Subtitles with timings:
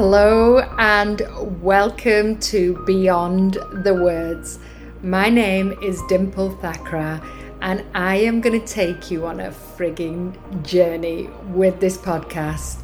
[0.00, 1.22] Hello and
[1.60, 4.60] welcome to Beyond the Words.
[5.02, 7.20] My name is Dimple Thakrar,
[7.62, 12.78] and I am going to take you on a frigging journey with this podcast.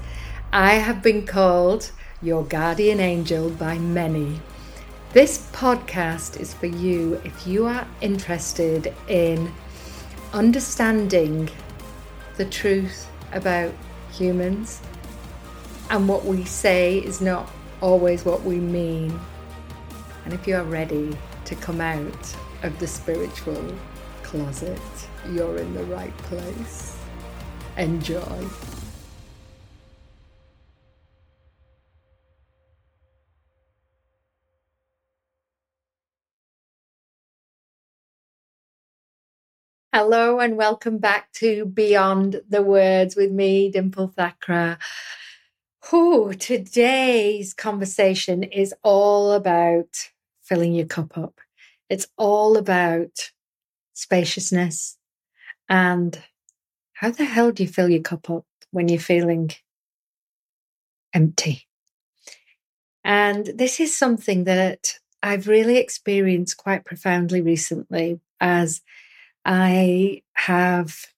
[0.53, 4.41] I have been called your guardian angel by many.
[5.13, 9.53] This podcast is for you if you are interested in
[10.33, 11.49] understanding
[12.39, 13.73] the truth about
[14.11, 14.81] humans
[15.95, 17.49] and what we say is not
[17.81, 19.17] always what we mean.
[20.25, 23.65] And if you are ready to come out of the spiritual
[24.25, 24.81] closet,
[25.31, 26.99] you're in the right place.
[27.77, 28.49] Enjoy.
[39.93, 44.79] Hello and welcome back to Beyond the Words with me, Dimple Thakrar.
[45.93, 50.11] Oh, today's conversation is all about
[50.43, 51.41] filling your cup up.
[51.91, 53.31] It's all about
[53.93, 54.97] spaciousness
[55.69, 56.19] and
[56.95, 59.51] how the hell do you fill your cup up when you're feeling
[61.13, 61.67] empty?
[63.05, 68.81] And this is something that I've really experienced quite profoundly recently as
[69.45, 71.09] I have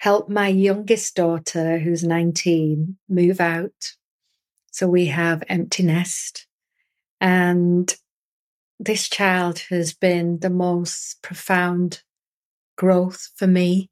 [0.00, 3.92] helped my youngest daughter, who's 19, move out.
[4.72, 6.46] So we have empty nest.
[7.20, 7.94] And
[8.78, 12.02] this child has been the most profound
[12.78, 13.90] growth for me.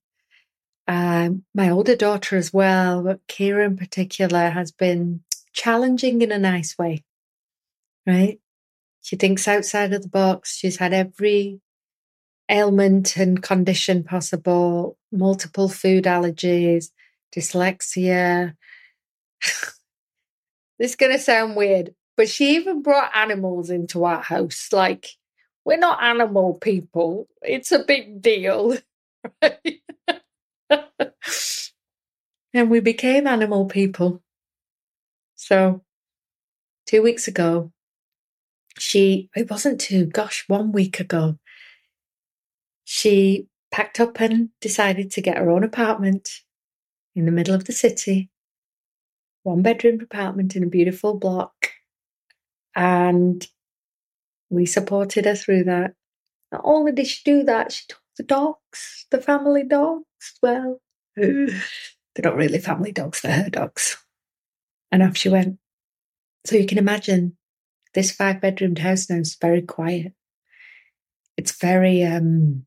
[0.86, 5.20] Um, my older daughter as well, but Kira in particular has been
[5.52, 7.04] challenging in a nice way,
[8.06, 8.40] right?
[9.02, 10.56] She thinks outside of the box.
[10.56, 11.60] She's had every
[12.48, 16.91] ailment and condition possible, multiple food allergies,
[17.34, 18.54] dyslexia.
[20.78, 24.69] this is going to sound weird, but she even brought animals into our house.
[24.72, 25.09] Like,
[25.64, 27.28] we're not animal people.
[27.42, 28.76] It's a big deal.
[29.42, 29.82] Right?
[32.54, 34.22] and we became animal people.
[35.34, 35.82] So,
[36.86, 37.72] two weeks ago,
[38.78, 41.38] she, it wasn't two, gosh, one week ago,
[42.91, 46.41] she packed up and decided to get her own apartment
[47.15, 48.31] in the middle of the city,
[49.43, 51.69] one bedroom apartment in a beautiful block.
[52.75, 53.47] And
[54.48, 55.93] we supported her through that.
[56.50, 60.38] Not only did she do that, she took the dogs, the family dogs.
[60.43, 60.81] Well,
[61.15, 61.50] they're
[62.25, 64.03] not really family dogs, they're her dogs.
[64.91, 65.59] And off she went.
[66.47, 67.37] So you can imagine
[67.93, 70.15] this five bedroomed house now is very quiet.
[71.37, 72.65] It's very um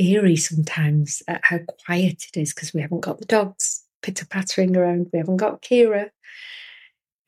[0.00, 4.76] eerie sometimes at how quiet it is because we haven't got the dogs pitter pattering
[4.76, 5.08] around.
[5.12, 6.10] We haven't got Kira.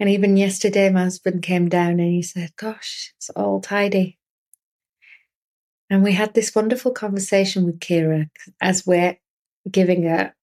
[0.00, 4.18] And even yesterday, my husband came down and he said, Gosh, it's all tidy.
[5.90, 9.18] And we had this wonderful conversation with Kira as we're
[9.70, 10.34] giving her,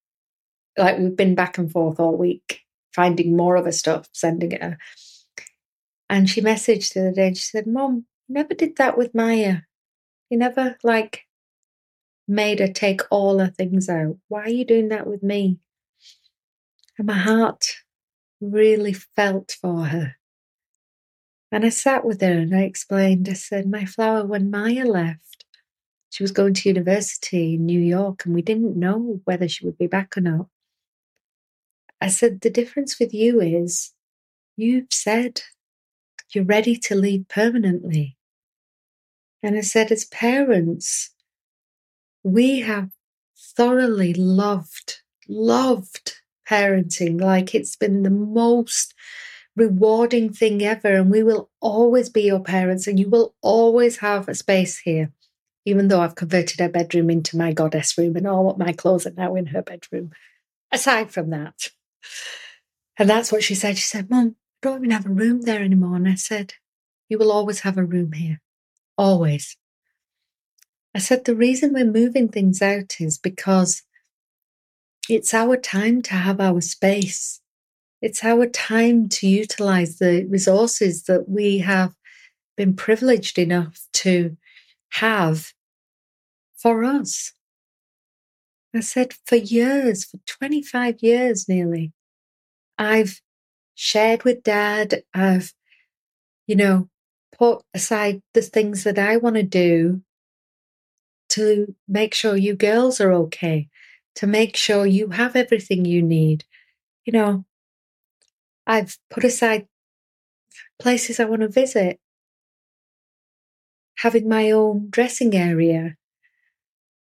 [0.78, 2.61] like, we've been back and forth all week,
[2.94, 4.78] finding more of her stuff, sending it her.
[6.09, 9.16] And she messaged the other day and she said, Mom, you never did that with
[9.16, 9.57] Maya.
[10.29, 11.25] You never, like,
[12.29, 14.17] made her take all her things out.
[14.28, 15.57] Why are you doing that with me?
[16.97, 17.66] And my heart
[18.40, 20.16] really felt for her.
[21.51, 25.45] And I sat with her and I explained, I said, My flower, when Maya left,
[26.12, 29.78] she was going to university in New York and we didn't know whether she would
[29.78, 30.47] be back or not.
[32.00, 33.94] I said, The difference with you is
[34.56, 35.41] you've said
[36.31, 38.17] you're ready to leave permanently.
[39.41, 41.11] And I said, As parents,
[42.34, 42.90] we have
[43.56, 46.16] thoroughly loved, loved
[46.50, 47.22] parenting.
[47.22, 48.94] Like it's been the most
[49.56, 50.95] rewarding thing ever.
[50.95, 55.12] And we will always be your parents and you will always have a space here.
[55.66, 59.11] Even though I've converted her bedroom into my goddess room and all my clothes are
[59.11, 60.11] now in her bedroom.
[60.72, 61.70] Aside from that.
[62.97, 63.78] And that's what she said.
[63.78, 65.96] She said, Mom, I don't even have a room there anymore.
[65.96, 66.53] And I said,
[67.08, 68.41] You will always have a room here.
[68.97, 69.58] Always.
[70.96, 73.84] I said, the reason we're moving things out is because
[75.08, 77.41] it's our time to have our space.
[78.02, 81.94] It's our time to utilize the resources that we have
[82.56, 84.38] been privileged enough to
[84.94, 85.53] have
[86.58, 87.34] for us.
[88.74, 91.92] I said, for years, for 25 years nearly,
[92.78, 93.20] I've
[93.74, 95.53] shared with dad, I've,
[96.46, 96.90] you know,
[97.38, 100.02] put aside the things that I want to do
[101.29, 103.70] to make sure you girls are okay,
[104.16, 106.46] to make sure you have everything you need.
[107.05, 107.46] You know,
[108.67, 109.67] I've put aside
[110.79, 111.99] places I want to visit,
[113.97, 115.96] having my own dressing area,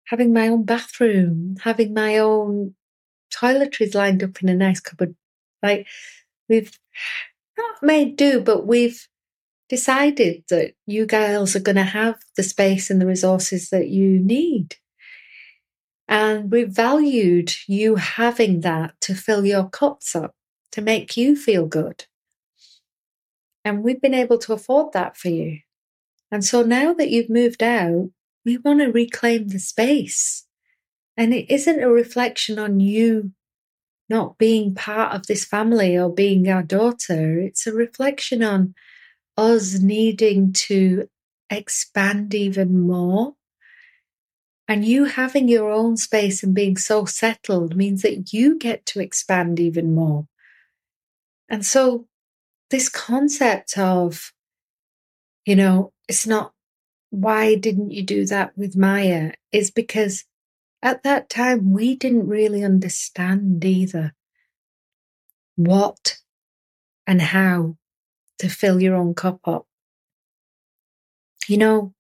[0.07, 2.75] having my own bathroom, having my own
[3.35, 5.15] toiletries lined up in a nice cupboard.
[5.63, 5.87] Like
[6.49, 6.79] we've
[7.59, 9.09] not made do, but we've
[9.69, 14.19] decided that you girls are going to have the space and the resources that you
[14.19, 14.77] need.
[16.07, 20.35] And we valued you having that to fill your cups up,
[20.73, 22.05] to make you feel good.
[23.65, 25.61] And we've been able to afford that for you.
[26.31, 28.11] And so now that you've moved out,
[28.45, 30.47] we want to reclaim the space.
[31.17, 33.33] And it isn't a reflection on you
[34.11, 37.39] not being part of this family or being our daughter.
[37.39, 38.75] It's a reflection on
[39.37, 41.09] us needing to
[41.51, 43.35] expand even more.
[44.67, 49.01] And you having your own space and being so settled means that you get to
[49.01, 50.27] expand even more.
[51.49, 52.07] And so,
[52.71, 54.33] this concept of,
[55.45, 56.53] you know, it's not
[57.11, 60.25] why didn't you do that with Maya is because
[60.83, 64.15] at that time we didn't really understand either
[65.55, 66.19] what
[67.07, 67.77] and how
[68.45, 69.67] to fill your own cup up.
[71.49, 71.95] You know,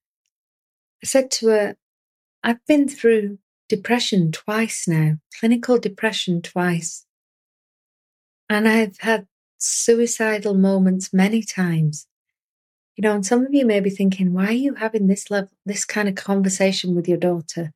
[1.02, 1.76] I said to her,
[2.42, 3.38] I've been through
[3.68, 7.06] depression twice now, clinical depression twice.
[8.50, 9.26] And I've had
[9.58, 12.06] suicidal moments many times.
[12.96, 15.50] You know, and some of you may be thinking, why are you having this level,
[15.64, 17.72] this kind of conversation with your daughter?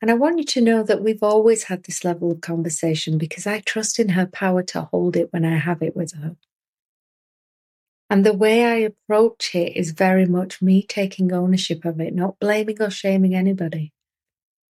[0.00, 3.46] And I want you to know that we've always had this level of conversation because
[3.46, 6.36] I trust in her power to hold it when I have it with her.
[8.12, 12.38] And the way I approach it is very much me taking ownership of it, not
[12.38, 13.94] blaming or shaming anybody,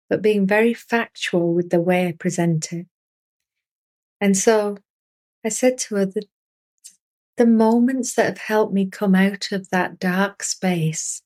[0.09, 2.87] but being very factual with the way I present it.
[4.19, 4.79] And so
[5.45, 6.25] I said to her that
[7.37, 11.21] the moments that have helped me come out of that dark space,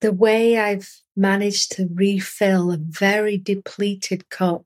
[0.00, 4.64] the way I've managed to refill a very depleted cup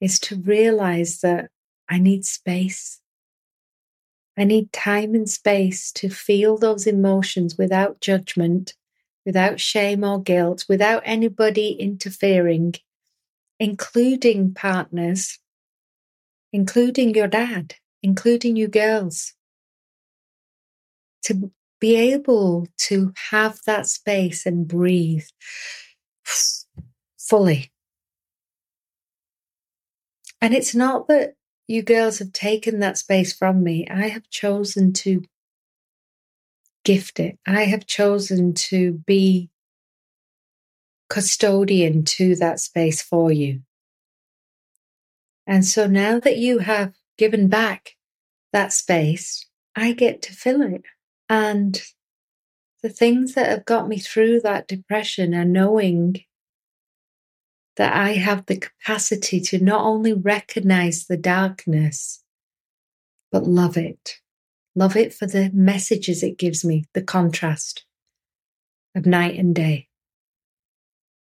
[0.00, 1.50] is to realize that
[1.88, 3.00] I need space.
[4.38, 8.74] I need time and space to feel those emotions without judgment,
[9.24, 12.74] without shame or guilt, without anybody interfering,
[13.58, 15.38] including partners,
[16.52, 19.32] including your dad, including you girls.
[21.24, 21.50] To
[21.80, 25.26] be able to have that space and breathe
[27.18, 27.72] fully.
[30.40, 31.34] And it's not that
[31.68, 33.86] you girls have taken that space from me.
[33.88, 35.24] I have chosen to
[36.84, 37.38] gift it.
[37.46, 39.50] I have chosen to be
[41.08, 43.62] custodian to that space for you.
[45.46, 47.96] And so now that you have given back
[48.52, 50.82] that space, I get to fill it.
[51.28, 51.80] And
[52.82, 56.22] the things that have got me through that depression are knowing
[57.76, 62.22] that I have the capacity to not only recognize the darkness,
[63.30, 64.20] but love it.
[64.74, 67.84] Love it for the messages it gives me, the contrast
[68.94, 69.88] of night and day.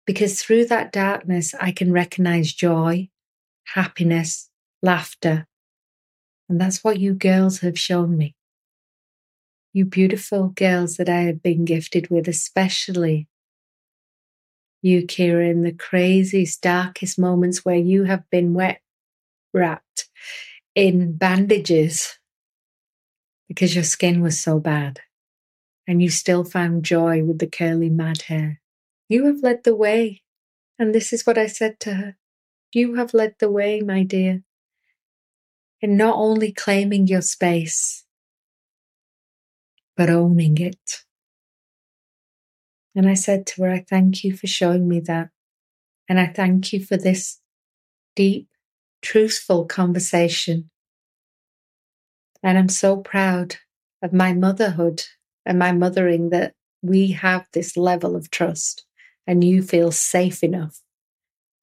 [0.07, 3.09] Because through that darkness, I can recognize joy,
[3.75, 4.51] happiness,
[4.83, 5.47] laughter.
[6.49, 8.35] And that's what you girls have shown me.
[9.73, 13.29] You beautiful girls that I have been gifted with, especially
[14.85, 18.81] you, Kira, in the craziest, darkest moments where you have been wet
[19.53, 20.09] wrapped
[20.75, 22.19] in bandages
[23.49, 25.01] because your skin was so bad
[25.87, 28.61] and you still found joy with the curly mad hair.
[29.09, 30.23] You have led the way.
[30.79, 32.17] And this is what I said to her.
[32.73, 34.43] You have led the way, my dear,
[35.81, 38.05] in not only claiming your space,
[39.97, 41.04] but owning it.
[42.95, 45.31] And I said to her, I thank you for showing me that.
[46.09, 47.41] And I thank you for this
[48.15, 48.49] deep,
[49.03, 50.71] truthful conversation.
[52.43, 53.57] And I'm so proud
[54.03, 55.05] of my motherhood
[55.47, 58.85] and my mothering that we have this level of trust
[59.27, 60.81] and you feel safe enough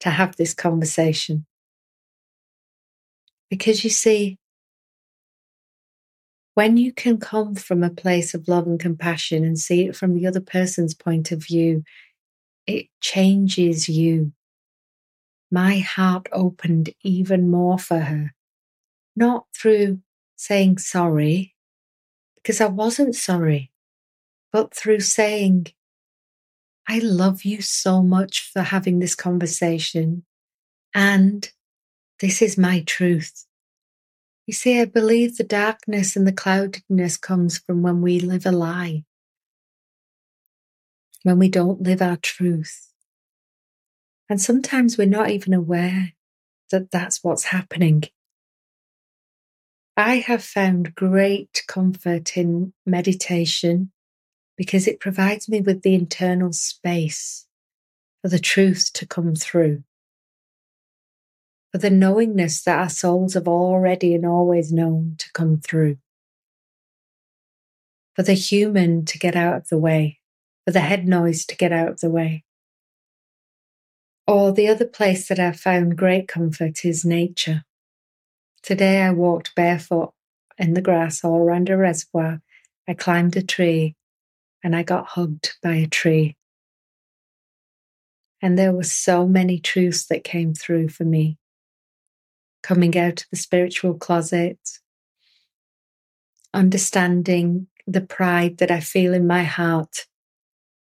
[0.00, 1.46] to have this conversation.
[3.48, 4.38] Because you see,
[6.54, 10.14] when you can come from a place of love and compassion and see it from
[10.14, 11.82] the other person's point of view,
[12.66, 14.32] it changes you.
[15.50, 18.34] My heart opened even more for her,
[19.16, 20.00] not through
[20.36, 21.54] saying sorry,
[22.36, 23.70] because I wasn't sorry,
[24.52, 25.68] but through saying,
[26.88, 30.24] I love you so much for having this conversation.
[30.94, 31.50] And
[32.20, 33.46] this is my truth.
[34.46, 38.52] You see, I believe the darkness and the cloudedness comes from when we live a
[38.52, 39.04] lie,
[41.22, 42.92] when we don't live our truth.
[44.28, 46.12] And sometimes we're not even aware
[46.70, 48.04] that that's what's happening.
[49.96, 53.92] I have found great comfort in meditation
[54.56, 57.46] because it provides me with the internal space
[58.22, 59.84] for the truth to come through,
[61.72, 65.96] for the knowingness that our souls have already and always known to come through,
[68.14, 70.20] for the human to get out of the way,
[70.66, 72.44] for the head noise to get out of the way.
[74.26, 77.64] Or the other place that I've found great comfort is nature.
[78.62, 80.12] Today I walked barefoot
[80.58, 82.42] in the grass all around a reservoir.
[82.86, 83.96] I climbed a tree
[84.62, 86.36] and I got hugged by a tree.
[88.42, 91.38] And there were so many truths that came through for me.
[92.62, 94.58] Coming out of the spiritual closet,
[96.54, 100.06] understanding the pride that I feel in my heart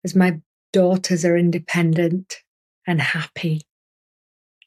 [0.05, 0.41] as my
[0.73, 2.39] daughters are independent
[2.87, 3.63] and happy,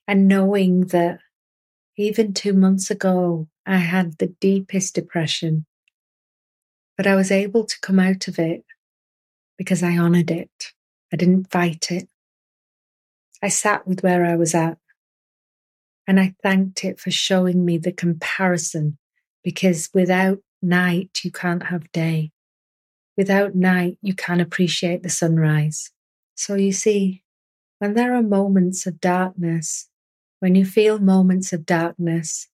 [0.07, 1.19] and knowing that
[1.97, 5.65] even two months ago I had the deepest depression,
[6.95, 8.63] but I was able to come out of it
[9.57, 10.71] because I honored it.
[11.11, 12.07] I didn't fight it.
[13.41, 14.77] I sat with where I was at
[16.07, 18.97] and I thanked it for showing me the comparison
[19.43, 22.31] because without night, you can't have day.
[23.17, 25.91] Without night, you can't appreciate the sunrise.
[26.35, 27.23] So you see,
[27.79, 29.89] when there are moments of darkness,
[30.39, 32.47] when you feel moments of darkness,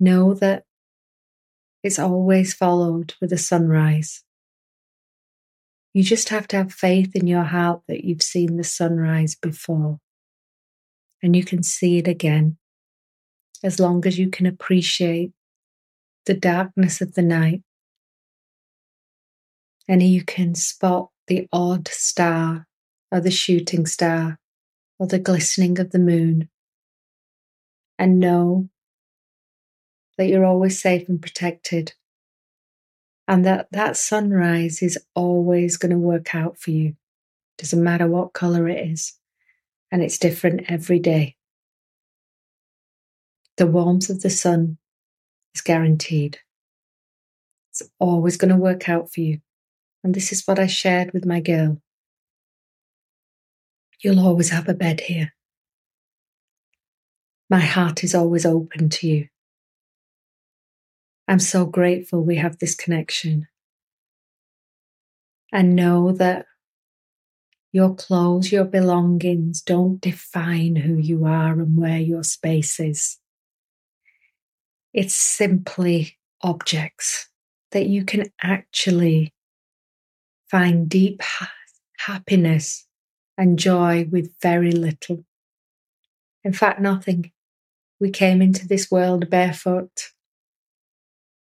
[0.00, 0.64] know that
[1.82, 4.24] it's always followed with a sunrise.
[5.92, 10.00] You just have to have faith in your heart that you've seen the sunrise before
[11.22, 12.56] and you can see it again
[13.62, 15.32] as long as you can appreciate
[16.26, 17.62] the darkness of the night
[19.88, 22.66] and you can spot the odd star
[23.10, 24.38] or the shooting star
[24.98, 26.48] or the glistening of the moon
[27.98, 28.68] and know
[30.18, 31.94] that you're always safe and protected
[33.28, 36.94] and that that sunrise is always going to work out for you.
[37.58, 39.14] Doesn't matter what color it is,
[39.92, 41.36] and it's different every day.
[43.58, 44.78] The warmth of the sun
[45.54, 46.38] is guaranteed.
[47.70, 49.40] It's always going to work out for you.
[50.02, 51.80] And this is what I shared with my girl.
[54.00, 55.34] You'll always have a bed here.
[57.50, 59.28] My heart is always open to you.
[61.28, 63.46] I'm so grateful we have this connection.
[65.52, 66.46] And know that
[67.72, 73.18] your clothes, your belongings don't define who you are and where your space is.
[74.92, 77.28] It's simply objects
[77.70, 79.32] that you can actually
[80.50, 81.52] find deep ha-
[81.98, 82.86] happiness
[83.38, 85.24] and joy with very little.
[86.44, 87.32] In fact, nothing.
[87.98, 90.10] We came into this world barefoot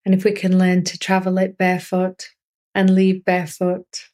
[0.08, 2.30] and if we can learn to travel it barefoot
[2.74, 4.06] and leave barefoot,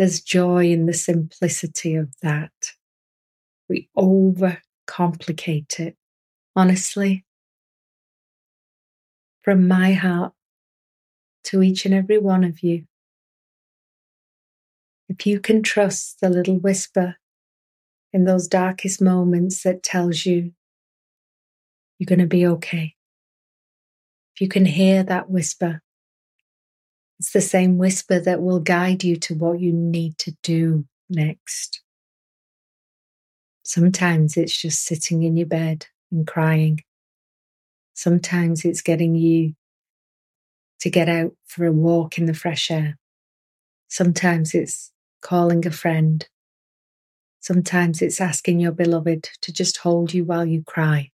[0.00, 2.72] there's joy in the simplicity of that.
[3.68, 5.94] We overcomplicate it.
[6.56, 7.26] Honestly,
[9.42, 10.32] from my heart
[11.44, 12.86] to each and every one of you,
[15.10, 17.16] if you can trust the little whisper
[18.14, 20.52] in those darkest moments that tells you
[21.98, 22.94] you're going to be okay
[24.34, 25.82] If you can hear that whisper,
[27.20, 31.82] it's the same whisper that will guide you to what you need to do next.
[33.62, 36.82] Sometimes it's just sitting in your bed and crying.
[37.92, 39.54] Sometimes it's getting you
[40.80, 42.96] to get out for a walk in the fresh air.
[43.88, 46.26] Sometimes it's calling a friend.
[47.40, 51.10] Sometimes it's asking your beloved to just hold you while you cry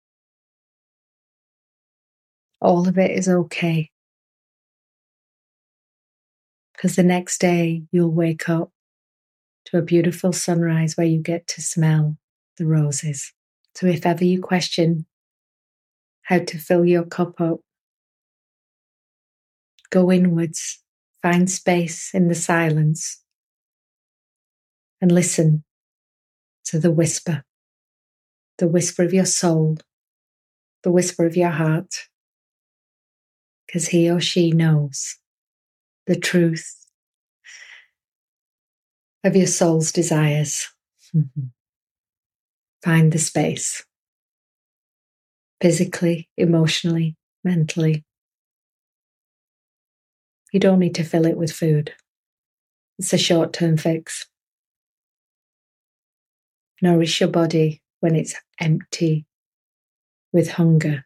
[2.63, 3.91] all of it is okay.
[6.83, 8.69] Because the next day you'll wake up
[9.67, 12.17] to a beautiful sunrise where you get to smell
[12.57, 13.31] the roses.
[13.73, 15.05] So if ever you question
[16.23, 17.61] how to fill your cup up,
[19.91, 20.83] go inwards,
[21.21, 23.23] find space in the silence,
[24.99, 25.63] and listen
[26.65, 27.45] to the whisper,
[28.57, 29.77] the whisper of your soul,
[30.83, 32.09] the whisper of your heart
[33.65, 35.17] because he or she knows
[36.07, 36.85] the truth
[39.23, 40.69] of your soul's desires.
[41.15, 41.47] Mm-hmm.
[42.83, 43.83] Find the space.
[45.61, 48.03] physically, emotionally, mentally.
[50.51, 51.93] You don't need to fill it with food.
[52.99, 54.27] It's a short term fix.
[56.81, 59.25] Nourish your body when it's empty
[60.33, 61.05] with hunger,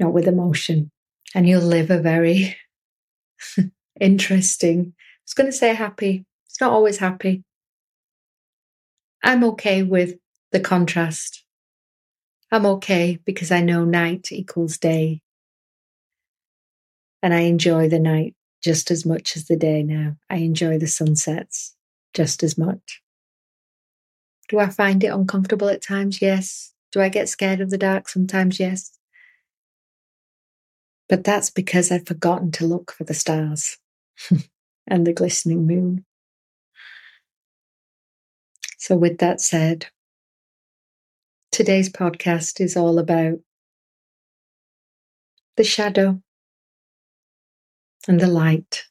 [0.00, 0.90] not with emotion.
[1.34, 2.56] And you'll live a very
[4.00, 6.24] interesting, I was going to say happy.
[6.46, 7.44] It's not always happy.
[9.24, 10.14] I'm okay with
[10.50, 11.44] the contrast.
[12.50, 15.22] I'm okay because I know night equals day.
[17.22, 20.16] And I enjoy the night just as much as the day now.
[20.28, 21.74] I enjoy the sunsets
[22.14, 23.00] just as much.
[24.48, 26.20] Do I find it uncomfortable at times?
[26.20, 26.74] Yes.
[26.90, 28.60] Do I get scared of the dark sometimes?
[28.60, 28.98] Yes.
[31.12, 33.76] But that's because I've forgotten to look for the stars
[34.86, 36.06] and the glistening moon.
[38.78, 39.88] So, with that said,
[41.50, 43.40] today's podcast is all about
[45.58, 46.22] the shadow
[48.08, 48.84] and the light.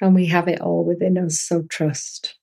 [0.00, 2.38] And we have it all within us, so trust.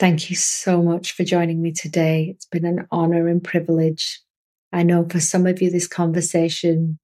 [0.00, 2.28] Thank you so much for joining me today.
[2.30, 4.23] It's been an honor and privilege.
[4.74, 6.98] I know for some of you, this conversation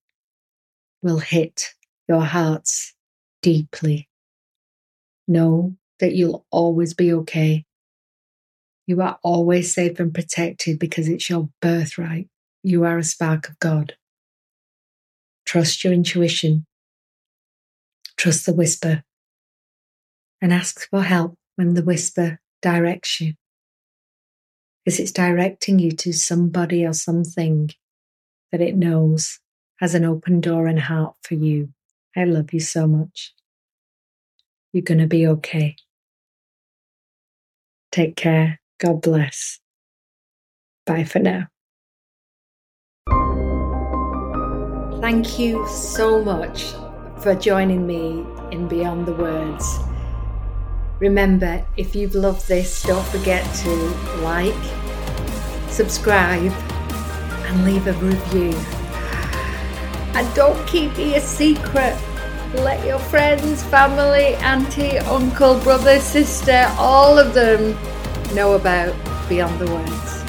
[1.02, 1.72] will hit
[2.08, 2.94] your hearts
[3.42, 4.08] deeply.
[5.28, 7.64] Know that you'll always be okay.
[8.88, 12.28] You are always safe and protected because it's your birthright.
[12.64, 13.94] You are a spark of God.
[15.46, 16.66] Trust your intuition.
[18.16, 19.04] Trust the whisper.
[20.42, 23.34] And ask for help when the whisper directs you.
[24.84, 27.70] Because it's directing you to somebody or something
[28.52, 29.38] that it knows
[29.78, 31.70] has an open door and heart for you.
[32.16, 33.34] I love you so much.
[34.72, 35.76] You're going to be okay.
[37.90, 38.60] Take care.
[38.78, 39.58] God bless.
[40.86, 41.48] Bye for now.
[45.00, 46.72] Thank you so much
[47.22, 49.89] for joining me in Beyond the Words.
[51.00, 53.70] Remember, if you've loved this, don't forget to
[54.20, 54.52] like,
[55.70, 56.52] subscribe,
[57.46, 58.52] and leave a review.
[60.14, 61.96] And don't keep it a secret.
[62.52, 67.78] Let your friends, family, auntie, uncle, brother, sister, all of them
[68.34, 68.94] know about
[69.26, 70.22] Beyond the Words.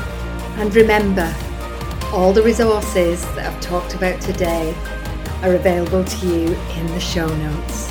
[0.57, 1.36] And remember,
[2.13, 4.73] all the resources that I've talked about today
[5.41, 7.90] are available to you in the show notes.